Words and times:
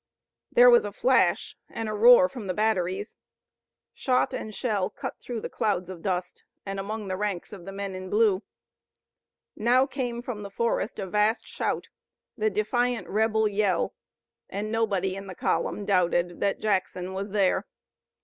There 0.51 0.67
was 0.71 0.83
a 0.83 0.91
flash 0.91 1.55
and 1.69 1.87
roar 2.01 2.27
from 2.27 2.47
the 2.47 2.55
batteries. 2.55 3.15
Shot 3.93 4.33
and 4.33 4.51
shell 4.55 4.89
cut 4.89 5.19
through 5.19 5.41
the 5.41 5.47
clouds 5.49 5.91
of 5.91 6.01
dust 6.01 6.43
and 6.65 6.79
among 6.79 7.07
the 7.07 7.15
ranks 7.15 7.53
of 7.53 7.65
the 7.65 7.71
men 7.71 7.93
in 7.93 8.09
blue. 8.09 8.41
Now 9.55 9.85
came 9.85 10.23
from 10.23 10.41
the 10.41 10.49
forest 10.49 10.97
a 10.97 11.05
vast 11.05 11.45
shout, 11.45 11.89
the 12.35 12.49
defiant 12.49 13.09
rebel 13.09 13.47
yell 13.47 13.93
and 14.49 14.71
nobody 14.71 15.15
in 15.15 15.27
the 15.27 15.35
column 15.35 15.85
doubted 15.85 16.39
that 16.39 16.59
Jackson 16.61 17.13
was 17.13 17.29
there. 17.29 17.67